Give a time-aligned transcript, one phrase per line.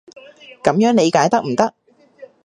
[0.63, 1.75] 噉樣理解得唔得？